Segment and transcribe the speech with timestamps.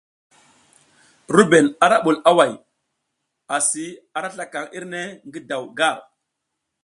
[1.35, 2.51] RUBEN ara bul away,
[3.59, 3.85] asi
[4.17, 5.97] ara slakaŋ irne ngi daw gar.